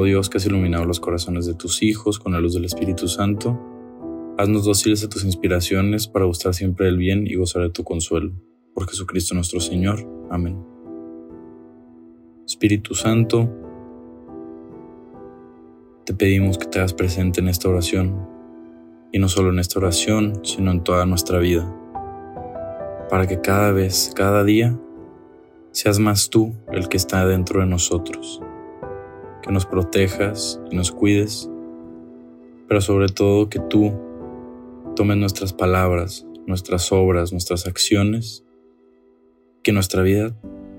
Oh 0.00 0.04
Dios 0.04 0.30
que 0.30 0.38
has 0.38 0.46
iluminado 0.46 0.84
los 0.84 1.00
corazones 1.00 1.44
de 1.44 1.54
tus 1.54 1.82
hijos 1.82 2.20
con 2.20 2.32
la 2.32 2.38
luz 2.38 2.54
del 2.54 2.64
Espíritu 2.64 3.08
Santo, 3.08 3.58
haznos 4.38 4.64
dóciles 4.64 5.02
a 5.02 5.08
tus 5.08 5.24
inspiraciones 5.24 6.06
para 6.06 6.24
gustar 6.24 6.54
siempre 6.54 6.86
del 6.86 6.98
bien 6.98 7.26
y 7.26 7.34
gozar 7.34 7.62
de 7.62 7.70
tu 7.70 7.82
consuelo. 7.82 8.30
Por 8.74 8.88
Jesucristo 8.88 9.34
nuestro 9.34 9.58
Señor. 9.58 10.06
Amén. 10.30 10.64
Espíritu 12.46 12.94
Santo, 12.94 13.50
te 16.06 16.14
pedimos 16.14 16.58
que 16.58 16.66
te 16.66 16.78
hagas 16.78 16.94
presente 16.94 17.40
en 17.40 17.48
esta 17.48 17.68
oración, 17.68 18.24
y 19.10 19.18
no 19.18 19.28
solo 19.28 19.50
en 19.50 19.58
esta 19.58 19.80
oración, 19.80 20.42
sino 20.44 20.70
en 20.70 20.84
toda 20.84 21.06
nuestra 21.06 21.40
vida, 21.40 21.74
para 23.10 23.26
que 23.26 23.40
cada 23.40 23.72
vez, 23.72 24.12
cada 24.14 24.44
día, 24.44 24.78
seas 25.72 25.98
más 25.98 26.30
tú 26.30 26.54
el 26.70 26.88
que 26.88 26.98
está 26.98 27.26
dentro 27.26 27.58
de 27.58 27.66
nosotros 27.66 28.40
que 29.42 29.52
nos 29.52 29.66
protejas 29.66 30.60
y 30.70 30.76
nos 30.76 30.92
cuides, 30.92 31.50
pero 32.66 32.80
sobre 32.80 33.08
todo 33.08 33.48
que 33.48 33.60
tú 33.60 33.92
tomes 34.96 35.16
nuestras 35.16 35.52
palabras, 35.52 36.26
nuestras 36.46 36.92
obras, 36.92 37.32
nuestras 37.32 37.66
acciones, 37.66 38.44
que 39.62 39.72
nuestra 39.72 40.02
vida 40.02 40.34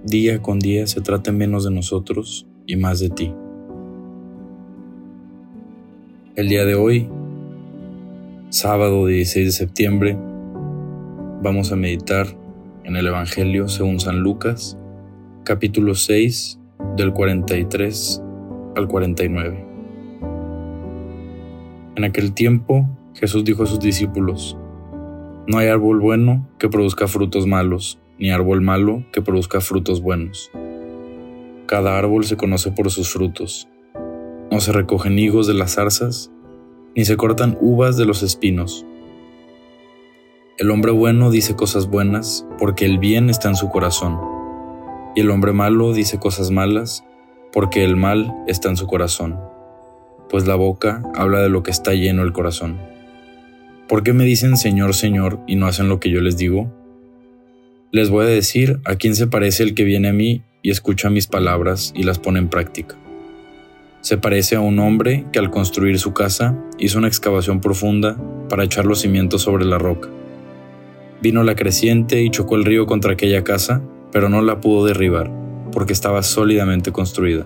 día 0.05 0.41
con 0.41 0.59
día 0.59 0.87
se 0.87 1.01
trate 1.01 1.31
menos 1.31 1.63
de 1.63 1.71
nosotros 1.71 2.47
y 2.65 2.75
más 2.75 2.99
de 2.99 3.09
ti. 3.09 3.33
El 6.35 6.47
día 6.47 6.65
de 6.65 6.75
hoy, 6.75 7.09
sábado 8.49 9.05
16 9.05 9.45
de 9.45 9.51
septiembre, 9.51 10.17
vamos 11.41 11.71
a 11.71 11.75
meditar 11.75 12.27
en 12.83 12.95
el 12.95 13.07
Evangelio 13.07 13.67
según 13.67 13.99
San 13.99 14.19
Lucas, 14.19 14.77
capítulo 15.43 15.95
6, 15.95 16.59
del 16.95 17.13
43 17.13 18.23
al 18.75 18.87
49. 18.87 19.65
En 21.95 22.03
aquel 22.03 22.33
tiempo 22.33 22.87
Jesús 23.13 23.43
dijo 23.43 23.63
a 23.63 23.65
sus 23.65 23.79
discípulos, 23.79 24.57
No 25.47 25.57
hay 25.57 25.67
árbol 25.67 25.99
bueno 25.99 26.47
que 26.57 26.69
produzca 26.69 27.07
frutos 27.07 27.45
malos, 27.47 27.99
ni 28.17 28.31
árbol 28.31 28.61
malo 28.61 29.03
que 29.11 29.21
produzca 29.21 29.59
frutos 29.59 30.01
buenos. 30.01 30.51
Cada 31.65 31.97
árbol 31.97 32.23
se 32.23 32.37
conoce 32.37 32.71
por 32.71 32.89
sus 32.89 33.11
frutos. 33.11 33.67
No 34.51 34.59
se 34.61 34.71
recogen 34.71 35.19
higos 35.19 35.47
de 35.47 35.53
las 35.53 35.75
zarzas, 35.75 36.31
ni 36.95 37.05
se 37.05 37.17
cortan 37.17 37.57
uvas 37.61 37.97
de 37.97 38.05
los 38.05 38.23
espinos. 38.23 38.85
El 40.57 40.71
hombre 40.71 40.91
bueno 40.91 41.31
dice 41.31 41.55
cosas 41.55 41.87
buenas 41.87 42.45
porque 42.57 42.85
el 42.85 42.97
bien 42.97 43.29
está 43.29 43.49
en 43.49 43.55
su 43.55 43.69
corazón, 43.69 44.19
y 45.15 45.21
el 45.21 45.29
hombre 45.31 45.53
malo 45.53 45.93
dice 45.93 46.19
cosas 46.19 46.51
malas 46.51 47.03
porque 47.51 47.83
el 47.83 47.95
mal 47.95 48.33
está 48.47 48.69
en 48.69 48.77
su 48.77 48.87
corazón, 48.87 49.39
pues 50.29 50.45
la 50.45 50.55
boca 50.55 51.03
habla 51.15 51.41
de 51.41 51.49
lo 51.49 51.63
que 51.63 51.71
está 51.71 51.93
lleno 51.93 52.23
el 52.23 52.33
corazón. 52.33 52.77
¿Por 53.87 54.03
qué 54.03 54.13
me 54.13 54.25
dicen 54.25 54.57
Señor, 54.57 54.93
Señor 54.93 55.39
y 55.47 55.55
no 55.55 55.65
hacen 55.65 55.89
lo 55.89 55.99
que 55.99 56.11
yo 56.11 56.21
les 56.21 56.37
digo? 56.37 56.71
Les 57.91 58.11
voy 58.11 58.25
a 58.25 58.29
decir 58.29 58.79
a 58.85 58.95
quién 58.95 59.15
se 59.15 59.25
parece 59.25 59.63
el 59.63 59.73
que 59.73 59.83
viene 59.83 60.09
a 60.09 60.13
mí 60.13 60.43
y 60.61 60.69
escucha 60.69 61.09
mis 61.09 61.25
palabras 61.25 61.91
y 61.95 62.03
las 62.03 62.19
pone 62.19 62.37
en 62.37 62.49
práctica. 62.49 62.95
Se 64.01 64.17
parece 64.17 64.55
a 64.55 64.61
un 64.61 64.77
hombre 64.79 65.25
que 65.33 65.39
al 65.39 65.49
construir 65.49 65.97
su 65.97 66.13
casa 66.13 66.55
hizo 66.77 66.99
una 66.99 67.07
excavación 67.07 67.61
profunda 67.61 68.15
para 68.47 68.63
echar 68.63 68.85
los 68.85 69.01
cimientos 69.01 69.41
sobre 69.41 69.65
la 69.65 69.79
roca. 69.79 70.09
Vino 71.21 71.43
la 71.43 71.55
creciente 71.55 72.21
y 72.21 72.29
chocó 72.29 72.55
el 72.55 72.65
río 72.65 72.85
contra 72.85 73.13
aquella 73.13 73.43
casa, 73.43 73.81
pero 74.11 74.29
no 74.29 74.41
la 74.41 74.61
pudo 74.61 74.85
derribar 74.85 75.48
porque 75.71 75.93
estaba 75.93 76.23
sólidamente 76.23 76.91
construida. 76.91 77.45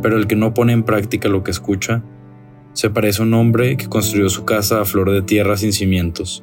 Pero 0.00 0.16
el 0.16 0.26
que 0.26 0.36
no 0.36 0.54
pone 0.54 0.72
en 0.72 0.84
práctica 0.84 1.28
lo 1.28 1.42
que 1.44 1.50
escucha, 1.50 2.02
se 2.72 2.90
parece 2.90 3.22
a 3.22 3.26
un 3.26 3.34
hombre 3.34 3.76
que 3.76 3.88
construyó 3.88 4.28
su 4.30 4.44
casa 4.44 4.80
a 4.80 4.84
flor 4.84 5.10
de 5.10 5.22
tierra 5.22 5.56
sin 5.56 5.72
cimientos. 5.72 6.42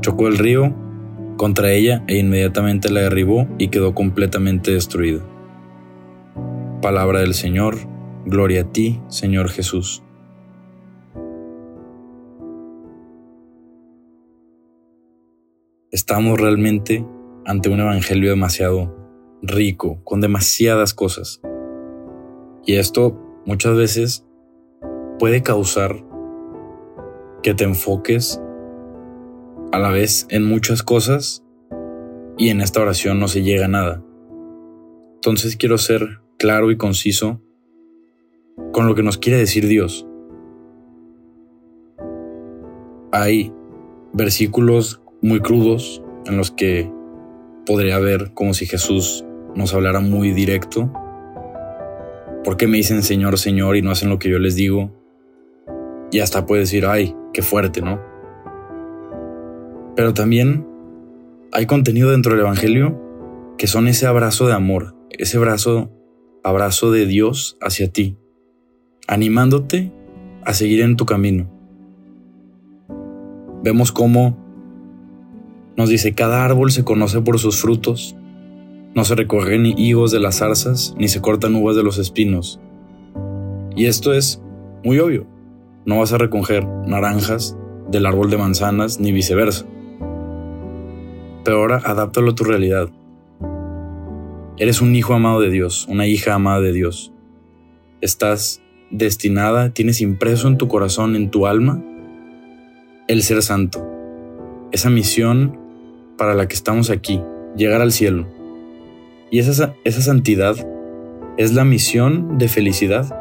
Chocó 0.00 0.28
el 0.28 0.38
río 0.38 0.74
contra 1.36 1.72
ella 1.72 2.04
e 2.06 2.18
inmediatamente 2.18 2.90
la 2.90 3.00
derribó 3.00 3.48
y 3.58 3.68
quedó 3.68 3.94
completamente 3.94 4.72
destruida. 4.72 5.22
Palabra 6.82 7.20
del 7.20 7.34
Señor, 7.34 7.78
gloria 8.26 8.62
a 8.62 8.72
ti, 8.72 9.00
Señor 9.08 9.48
Jesús. 9.48 10.02
Estamos 15.90 16.40
realmente 16.40 17.04
ante 17.44 17.68
un 17.68 17.80
evangelio 17.80 18.30
demasiado 18.30 19.01
rico, 19.42 20.00
con 20.04 20.20
demasiadas 20.20 20.94
cosas. 20.94 21.40
Y 22.64 22.76
esto 22.76 23.20
muchas 23.44 23.76
veces 23.76 24.26
puede 25.18 25.42
causar 25.42 26.04
que 27.42 27.54
te 27.54 27.64
enfoques 27.64 28.40
a 29.72 29.78
la 29.78 29.90
vez 29.90 30.26
en 30.30 30.44
muchas 30.44 30.82
cosas 30.82 31.44
y 32.38 32.50
en 32.50 32.60
esta 32.60 32.80
oración 32.80 33.18
no 33.18 33.28
se 33.28 33.42
llega 33.42 33.66
a 33.66 33.68
nada. 33.68 34.02
Entonces 35.14 35.56
quiero 35.56 35.78
ser 35.78 36.20
claro 36.38 36.70
y 36.70 36.76
conciso 36.76 37.40
con 38.72 38.86
lo 38.86 38.94
que 38.94 39.02
nos 39.02 39.18
quiere 39.18 39.38
decir 39.38 39.66
Dios. 39.66 40.06
Hay 43.12 43.52
versículos 44.12 45.02
muy 45.20 45.40
crudos 45.40 46.02
en 46.26 46.36
los 46.36 46.50
que 46.50 46.90
podría 47.66 47.98
ver 47.98 48.32
como 48.34 48.54
si 48.54 48.66
Jesús 48.66 49.24
nos 49.54 49.74
hablara 49.74 50.00
muy 50.00 50.32
directo. 50.32 50.92
¿Por 52.44 52.56
qué 52.56 52.66
me 52.66 52.78
dicen 52.78 53.02
Señor, 53.02 53.38
Señor 53.38 53.76
y 53.76 53.82
no 53.82 53.90
hacen 53.90 54.08
lo 54.08 54.18
que 54.18 54.28
yo 54.28 54.38
les 54.38 54.56
digo? 54.56 54.90
Y 56.10 56.20
hasta 56.20 56.46
puede 56.46 56.62
decir, 56.62 56.86
ay, 56.86 57.14
qué 57.32 57.42
fuerte, 57.42 57.80
¿no? 57.80 58.00
Pero 59.96 60.14
también 60.14 60.66
hay 61.52 61.66
contenido 61.66 62.10
dentro 62.10 62.32
del 62.32 62.40
Evangelio 62.40 63.00
que 63.58 63.66
son 63.66 63.86
ese 63.86 64.06
abrazo 64.06 64.46
de 64.46 64.54
amor, 64.54 64.96
ese 65.10 65.36
abrazo, 65.36 65.90
abrazo 66.42 66.90
de 66.90 67.06
Dios 67.06 67.56
hacia 67.60 67.92
ti, 67.92 68.16
animándote 69.06 69.92
a 70.44 70.54
seguir 70.54 70.80
en 70.80 70.96
tu 70.96 71.06
camino. 71.06 71.50
Vemos 73.62 73.92
cómo 73.92 74.36
nos 75.76 75.88
dice, 75.88 76.14
cada 76.14 76.44
árbol 76.44 76.70
se 76.70 76.84
conoce 76.84 77.20
por 77.20 77.38
sus 77.38 77.60
frutos. 77.60 78.16
No 78.94 79.04
se 79.06 79.14
recogen 79.14 79.64
higos 79.64 80.10
de 80.10 80.20
las 80.20 80.38
zarzas, 80.38 80.94
ni 80.98 81.08
se 81.08 81.22
cortan 81.22 81.54
uvas 81.54 81.76
de 81.76 81.82
los 81.82 81.96
espinos. 81.96 82.60
Y 83.74 83.86
esto 83.86 84.12
es 84.12 84.42
muy 84.84 84.98
obvio. 84.98 85.26
No 85.86 86.00
vas 86.00 86.12
a 86.12 86.18
recoger 86.18 86.66
naranjas 86.66 87.56
del 87.90 88.04
árbol 88.04 88.28
de 88.30 88.36
manzanas, 88.36 89.00
ni 89.00 89.10
viceversa. 89.10 89.64
Pero 91.42 91.56
ahora 91.56 91.80
adáptalo 91.82 92.32
a 92.32 92.34
tu 92.34 92.44
realidad. 92.44 92.90
Eres 94.58 94.82
un 94.82 94.94
hijo 94.94 95.14
amado 95.14 95.40
de 95.40 95.50
Dios, 95.50 95.86
una 95.88 96.06
hija 96.06 96.34
amada 96.34 96.60
de 96.60 96.74
Dios. 96.74 97.14
Estás 98.02 98.62
destinada, 98.90 99.72
tienes 99.72 100.02
impreso 100.02 100.48
en 100.48 100.58
tu 100.58 100.68
corazón, 100.68 101.16
en 101.16 101.30
tu 101.30 101.46
alma, 101.46 101.82
el 103.08 103.22
ser 103.22 103.42
santo. 103.42 103.88
Esa 104.70 104.90
misión 104.90 105.58
para 106.18 106.34
la 106.34 106.46
que 106.46 106.54
estamos 106.54 106.90
aquí, 106.90 107.22
llegar 107.56 107.80
al 107.80 107.92
cielo. 107.92 108.41
Y 109.32 109.38
esa, 109.38 109.74
esa 109.84 110.02
santidad 110.02 110.56
es 111.38 111.54
la 111.54 111.64
misión 111.64 112.36
de 112.36 112.48
felicidad 112.48 113.18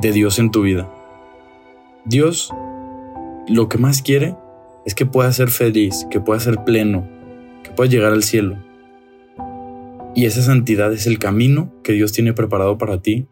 de 0.00 0.12
Dios 0.12 0.38
en 0.38 0.50
tu 0.50 0.62
vida. 0.62 0.90
Dios 2.06 2.50
lo 3.46 3.68
que 3.68 3.76
más 3.76 4.00
quiere 4.00 4.34
es 4.86 4.94
que 4.94 5.04
puedas 5.04 5.36
ser 5.36 5.50
feliz, 5.50 6.06
que 6.10 6.20
puedas 6.20 6.42
ser 6.44 6.64
pleno, 6.64 7.06
que 7.62 7.70
puedas 7.72 7.92
llegar 7.92 8.14
al 8.14 8.22
cielo. 8.22 8.56
Y 10.14 10.24
esa 10.24 10.40
santidad 10.40 10.90
es 10.94 11.06
el 11.06 11.18
camino 11.18 11.70
que 11.82 11.92
Dios 11.92 12.12
tiene 12.12 12.32
preparado 12.32 12.78
para 12.78 13.02
ti 13.02 13.26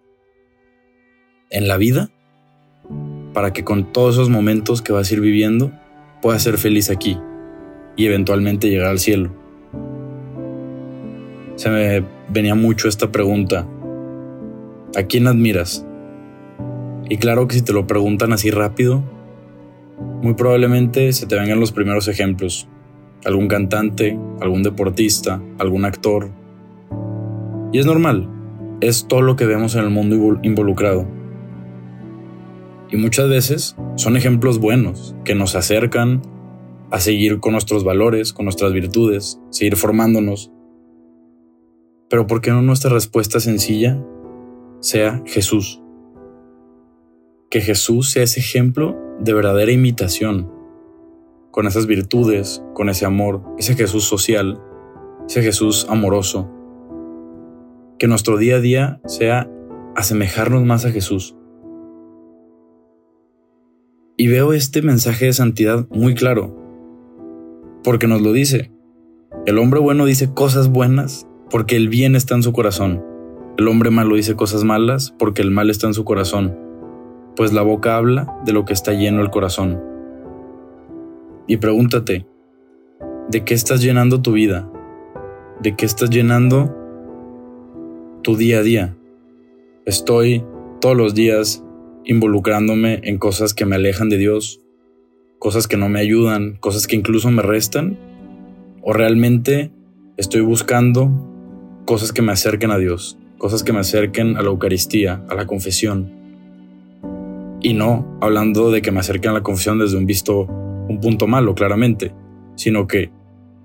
en 1.48 1.68
la 1.68 1.78
vida, 1.78 2.10
para 3.32 3.54
que 3.54 3.64
con 3.64 3.94
todos 3.94 4.16
esos 4.16 4.28
momentos 4.28 4.82
que 4.82 4.92
vas 4.92 5.10
a 5.10 5.14
ir 5.14 5.22
viviendo 5.22 5.72
puedas 6.20 6.42
ser 6.42 6.58
feliz 6.58 6.90
aquí 6.90 7.18
y 7.96 8.04
eventualmente 8.04 8.68
llegar 8.68 8.88
al 8.88 8.98
cielo 8.98 9.47
se 11.58 11.70
me 11.70 12.04
venía 12.28 12.54
mucho 12.54 12.86
esta 12.88 13.10
pregunta. 13.10 13.66
¿A 14.96 15.02
quién 15.02 15.26
admiras? 15.26 15.84
Y 17.08 17.16
claro 17.16 17.48
que 17.48 17.56
si 17.56 17.62
te 17.62 17.72
lo 17.72 17.88
preguntan 17.88 18.32
así 18.32 18.52
rápido, 18.52 19.02
muy 20.22 20.34
probablemente 20.34 21.12
se 21.12 21.26
te 21.26 21.34
vengan 21.34 21.58
los 21.58 21.72
primeros 21.72 22.06
ejemplos. 22.06 22.68
Algún 23.24 23.48
cantante, 23.48 24.16
algún 24.40 24.62
deportista, 24.62 25.42
algún 25.58 25.84
actor. 25.84 26.30
Y 27.72 27.80
es 27.80 27.86
normal, 27.86 28.28
es 28.80 29.08
todo 29.08 29.22
lo 29.22 29.34
que 29.34 29.46
vemos 29.46 29.74
en 29.74 29.82
el 29.82 29.90
mundo 29.90 30.38
involucrado. 30.44 31.08
Y 32.88 32.96
muchas 32.98 33.28
veces 33.28 33.74
son 33.96 34.16
ejemplos 34.16 34.60
buenos 34.60 35.16
que 35.24 35.34
nos 35.34 35.56
acercan 35.56 36.22
a 36.92 37.00
seguir 37.00 37.40
con 37.40 37.50
nuestros 37.50 37.82
valores, 37.82 38.32
con 38.32 38.44
nuestras 38.44 38.72
virtudes, 38.72 39.40
seguir 39.50 39.74
formándonos. 39.74 40.52
Pero 42.10 42.26
¿por 42.26 42.40
qué 42.40 42.50
no 42.50 42.62
nuestra 42.62 42.90
respuesta 42.90 43.38
sencilla 43.38 44.02
sea 44.80 45.22
Jesús? 45.26 45.82
Que 47.50 47.60
Jesús 47.60 48.10
sea 48.10 48.22
ese 48.22 48.40
ejemplo 48.40 48.96
de 49.20 49.34
verdadera 49.34 49.72
imitación, 49.72 50.50
con 51.50 51.66
esas 51.66 51.86
virtudes, 51.86 52.62
con 52.74 52.88
ese 52.88 53.04
amor, 53.04 53.42
ese 53.58 53.74
Jesús 53.74 54.04
social, 54.04 54.62
ese 55.28 55.42
Jesús 55.42 55.86
amoroso. 55.90 56.50
Que 57.98 58.06
nuestro 58.06 58.38
día 58.38 58.56
a 58.56 58.60
día 58.60 59.00
sea 59.06 59.50
asemejarnos 59.94 60.64
más 60.64 60.86
a 60.86 60.90
Jesús. 60.90 61.36
Y 64.16 64.28
veo 64.28 64.52
este 64.52 64.80
mensaje 64.82 65.26
de 65.26 65.32
santidad 65.32 65.86
muy 65.90 66.14
claro, 66.14 66.56
porque 67.84 68.06
nos 68.06 68.22
lo 68.22 68.32
dice. 68.32 68.72
El 69.46 69.58
hombre 69.58 69.80
bueno 69.80 70.06
dice 70.06 70.32
cosas 70.32 70.68
buenas 70.68 71.27
porque 71.50 71.76
el 71.76 71.88
bien 71.88 72.14
está 72.14 72.34
en 72.34 72.42
su 72.42 72.52
corazón. 72.52 73.04
El 73.56 73.68
hombre 73.68 73.90
malo 73.90 74.16
dice 74.16 74.36
cosas 74.36 74.64
malas 74.64 75.14
porque 75.18 75.42
el 75.42 75.50
mal 75.50 75.70
está 75.70 75.86
en 75.86 75.94
su 75.94 76.04
corazón, 76.04 76.56
pues 77.34 77.52
la 77.52 77.62
boca 77.62 77.96
habla 77.96 78.38
de 78.44 78.52
lo 78.52 78.64
que 78.64 78.72
está 78.72 78.92
lleno 78.92 79.20
el 79.20 79.30
corazón. 79.30 79.82
Y 81.46 81.56
pregúntate, 81.56 82.26
¿de 83.28 83.44
qué 83.44 83.54
estás 83.54 83.82
llenando 83.82 84.20
tu 84.20 84.32
vida? 84.32 84.70
¿De 85.60 85.74
qué 85.74 85.86
estás 85.86 86.10
llenando 86.10 86.74
tu 88.22 88.36
día 88.36 88.58
a 88.58 88.62
día? 88.62 88.96
Estoy 89.86 90.44
todos 90.80 90.96
los 90.96 91.14
días 91.14 91.64
involucrándome 92.04 93.00
en 93.04 93.18
cosas 93.18 93.54
que 93.54 93.64
me 93.64 93.76
alejan 93.76 94.08
de 94.08 94.18
Dios, 94.18 94.60
cosas 95.38 95.66
que 95.66 95.76
no 95.76 95.88
me 95.88 96.00
ayudan, 96.00 96.56
cosas 96.56 96.86
que 96.86 96.96
incluso 96.96 97.30
me 97.30 97.42
restan, 97.42 97.98
o 98.82 98.92
realmente 98.92 99.72
estoy 100.16 100.42
buscando 100.42 101.37
cosas 101.88 102.12
que 102.12 102.20
me 102.20 102.32
acerquen 102.32 102.70
a 102.70 102.76
Dios, 102.76 103.16
cosas 103.38 103.62
que 103.62 103.72
me 103.72 103.78
acerquen 103.78 104.36
a 104.36 104.42
la 104.42 104.50
Eucaristía, 104.50 105.22
a 105.26 105.34
la 105.34 105.46
confesión. 105.46 106.12
Y 107.62 107.72
no 107.72 108.18
hablando 108.20 108.70
de 108.70 108.82
que 108.82 108.92
me 108.92 109.00
acerquen 109.00 109.30
a 109.30 109.32
la 109.32 109.42
confesión 109.42 109.78
desde 109.78 109.96
un 109.96 110.04
visto, 110.04 110.42
un 110.42 111.00
punto 111.00 111.26
malo, 111.26 111.54
claramente, 111.54 112.12
sino 112.56 112.86
que 112.86 113.10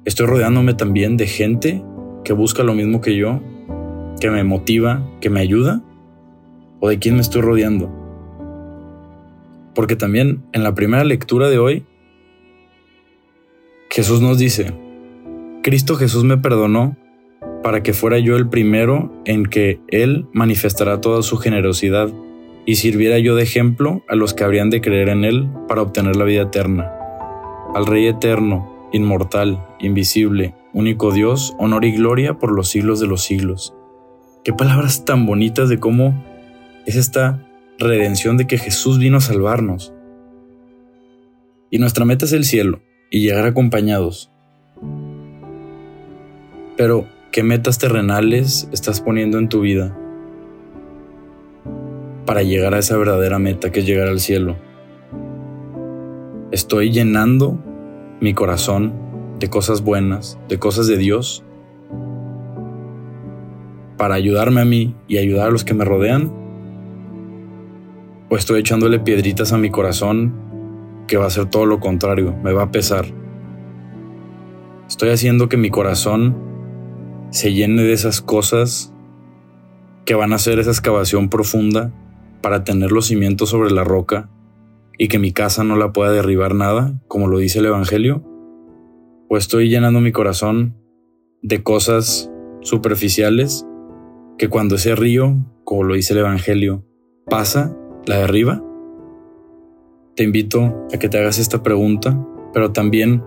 estoy 0.06 0.25
rodeándome 0.25 0.74
también 0.74 1.18
de 1.18 1.28
gente 1.28 1.84
que 2.24 2.31
busca 2.31 2.64
lo 2.64 2.74
mismo 2.74 3.02
que 3.02 3.18
yo, 3.18 3.42
que 4.22 4.31
me 4.31 4.46
motiva, 4.46 5.06
que 5.19 5.30
me 5.30 5.42
ayuda, 5.42 5.84
o 6.80 6.88
de 6.88 7.00
quién 7.00 7.16
me 7.16 7.22
estoy 7.22 7.42
rodeando. 7.42 7.92
Porque 9.76 9.98
también 9.98 10.46
en 10.54 10.64
la 10.64 10.74
primera 10.74 11.04
lectura 11.04 11.50
de 11.50 11.60
hoy, 11.60 11.86
Jesús 13.90 14.22
nos 14.22 14.38
dice, 14.38 14.74
Cristo 15.62 15.98
Jesús 15.98 16.24
me 16.24 16.38
perdonó 16.38 16.96
para 17.63 17.81
que 17.81 17.94
fuera 17.94 18.19
yo 18.19 18.36
el 18.36 18.50
primero 18.50 19.12
en 19.25 19.45
que 19.45 19.80
Él 19.88 20.27
manifestará 20.33 21.01
toda 21.01 21.24
su 21.24 21.38
generosidad 21.38 22.10
y 22.65 22.75
sirviera 22.75 23.18
yo 23.19 23.36
de 23.36 23.44
ejemplo 23.44 24.04
a 24.07 24.15
los 24.15 24.33
que 24.33 24.44
habrían 24.44 24.69
de 24.69 24.81
creer 24.81 25.10
en 25.10 25.24
Él 25.24 25.50
para 25.68 25.81
obtener 25.81 26.15
la 26.15 26.25
vida 26.25 26.44
eterna. 26.44 26.92
Al 27.74 27.86
Rey 27.86 28.07
eterno, 28.07 28.89
inmortal, 28.92 29.65
invisible, 29.80 30.54
único 30.74 31.12
Dios, 31.12 31.56
honor 31.57 31.86
y 31.86 31.94
gloria 31.94 32.36
por 32.36 32.51
los 32.51 32.69
siglos 32.69 33.00
de 33.00 33.07
los 33.07 33.24
siglos. 33.24 33.74
Qué 34.44 34.54
palabras 34.54 35.06
tan 35.06 35.25
bonitas 35.25 35.69
de 35.69 35.80
cómo 35.80 36.24
es 36.86 36.95
esta 36.95 37.45
redención 37.80 38.38
de 38.38 38.45
que 38.45 38.57
Jesús 38.57 39.00
vino 39.00 39.18
a 39.18 39.21
salvarnos. 39.21 39.94
Y 41.71 41.80
nuestra 41.80 42.06
meta 42.06 42.25
es 42.25 42.33
el 42.33 42.44
cielo 42.44 42.81
y 43.09 43.21
llegar 43.21 43.45
acompañados. 43.45 44.30
Pero, 46.77 47.07
¿qué 47.33 47.41
metas 47.41 47.80
terrenales 47.80 48.69
estás 48.71 49.01
poniendo 49.01 49.39
en 49.39 49.50
tu 49.50 49.62
vida 49.62 49.97
para 52.27 52.44
llegar 52.44 52.75
a 52.75 52.77
esa 52.77 52.95
verdadera 52.95 53.39
meta 53.39 53.71
que 53.71 53.80
es 53.80 53.88
llegar 53.88 54.07
al 54.07 54.19
cielo? 54.19 54.56
¿Estoy 56.51 56.91
llenando 56.91 57.57
mi 58.21 58.35
corazón 58.35 58.94
de 59.39 59.50
cosas 59.50 59.81
buenas, 59.81 60.38
de 60.47 60.59
cosas 60.59 60.85
de 60.85 60.97
Dios, 60.97 61.44
para 63.97 64.13
ayudarme 64.13 64.62
a 64.62 64.65
mí 64.65 64.95
y 65.07 65.18
ayudar 65.18 65.47
a 65.47 65.51
los 65.51 65.63
que 65.63 65.74
me 65.74 65.85
rodean? 65.85 66.31
o 68.30 68.35
estoy 68.35 68.62
echándole 68.62 69.00
piedritas 69.00 69.53
a 69.53 69.59
mi 69.59 69.69
corazón 69.69 70.33
que 71.07 71.18
va 71.18 71.27
a 71.27 71.30
ser 71.30 71.45
todo 71.51 71.68
lo 71.68 71.80
contrario, 71.80 72.35
me 72.44 72.51
va 72.51 72.63
a 72.63 72.71
pesar. 72.71 73.06
Estoy 74.88 75.09
haciendo 75.09 75.50
que 75.50 75.57
mi 75.57 75.69
corazón 75.69 76.53
se 77.33 77.51
llene 77.51 77.81
de 77.81 77.94
esas 77.94 78.21
cosas 78.21 78.94
que 80.06 80.13
van 80.13 80.33
a 80.33 80.35
hacer 80.35 80.59
esa 80.59 80.69
excavación 80.69 81.30
profunda 81.30 81.91
para 82.41 82.63
tener 82.63 82.91
los 82.91 83.07
cimientos 83.07 83.50
sobre 83.50 83.71
la 83.71 83.83
roca 83.83 84.30
y 85.00 85.07
que 85.07 85.18
mi 85.18 85.31
casa 85.31 85.63
no 85.63 85.75
la 85.75 85.94
pueda 85.94 86.12
derribar 86.12 86.53
nada, 86.53 86.94
como 87.07 87.27
lo 87.27 87.39
dice 87.39 87.57
el 87.57 87.65
Evangelio? 87.65 88.24
¿O 89.30 89.38
estoy 89.38 89.68
llenando 89.68 90.00
mi 90.00 90.12
corazón 90.12 90.75
de 91.41 91.63
cosas 91.63 92.31
superficiales 92.62 93.65
que 94.38 94.47
cuando 94.47 94.75
ese 94.75 94.95
río, 94.95 95.35
como 95.63 95.85
lo 95.85 95.95
dice 95.95 96.13
el 96.13 96.19
Evangelio, 96.19 96.85
pasa, 97.25 97.75
la 98.06 98.18
de 98.18 98.24
arriba? 98.25 98.63
Te 100.15 100.24
invito 100.24 100.85
a 100.94 101.00
que 101.00 101.09
te 101.09 101.18
hagas 101.18 101.39
esta 101.39 101.63
pregunta, 101.63 102.15
pero 102.53 102.74
también 102.74 103.24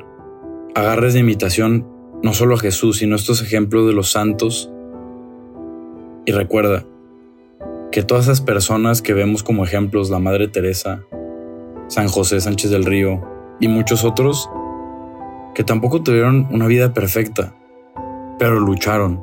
agarres 0.76 1.14
de 1.14 1.20
imitación 1.20 1.95
no 2.22 2.34
solo 2.34 2.54
a 2.54 2.58
Jesús, 2.58 2.98
sino 2.98 3.16
estos 3.16 3.42
ejemplos 3.42 3.86
de 3.86 3.92
los 3.92 4.10
santos. 4.10 4.70
Y 6.24 6.32
recuerda 6.32 6.84
que 7.92 8.02
todas 8.02 8.24
esas 8.24 8.40
personas 8.40 9.02
que 9.02 9.14
vemos 9.14 9.42
como 9.42 9.64
ejemplos, 9.64 10.10
la 10.10 10.18
Madre 10.18 10.48
Teresa, 10.48 11.04
San 11.88 12.08
José 12.08 12.40
Sánchez 12.40 12.70
del 12.70 12.84
Río 12.84 13.22
y 13.60 13.68
muchos 13.68 14.04
otros, 14.04 14.50
que 15.54 15.64
tampoco 15.64 16.02
tuvieron 16.02 16.48
una 16.50 16.66
vida 16.66 16.92
perfecta, 16.92 17.54
pero 18.38 18.60
lucharon, 18.60 19.22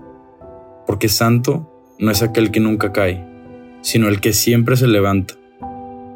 porque 0.88 1.09
santo 1.09 1.69
no 2.00 2.09
es 2.09 2.23
aquel 2.23 2.51
que 2.51 2.59
nunca 2.59 2.91
cae, 2.91 3.23
sino 3.81 4.07
el 4.07 4.21
que 4.21 4.33
siempre 4.33 4.75
se 4.75 4.88
levanta 4.88 5.35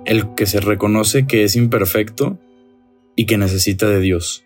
el 0.07 0.33
que 0.35 0.45
se 0.45 0.61
reconoce 0.61 1.27
que 1.27 1.43
es 1.43 1.57
imperfecto 1.57 2.39
y 3.17 3.25
que 3.25 3.37
necesita 3.37 3.89
de 3.89 3.99
Dios. 3.99 4.45